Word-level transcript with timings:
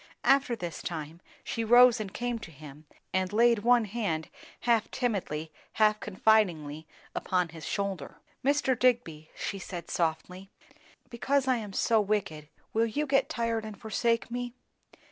After 0.23 0.55
this 0.55 0.81
time, 0.81 1.21
she 1.43 1.63
rose 1.63 1.99
and 1.99 2.11
came 2.11 2.39
to 2.39 2.49
him 2.49 2.85
and 3.13 3.31
laid 3.31 3.59
one 3.59 3.85
hand 3.85 4.29
half 4.61 4.89
timidly, 4.89 5.51
half 5.73 5.99
confidingly, 5.99 6.87
upon 7.13 7.49
his 7.49 7.67
shoulder. 7.67 8.17
"Mr. 8.43 8.73
Digby," 8.75 9.29
she 9.35 9.59
said 9.59 9.91
softly, 9.91 10.49
"because 11.11 11.47
I 11.47 11.57
am 11.57 11.71
so 11.71 12.01
wicked, 12.01 12.49
will 12.73 12.87
you 12.87 13.05
get 13.05 13.29
tired 13.29 13.63
and 13.63 13.79
forsake 13.79 14.31
me?" 14.31 14.55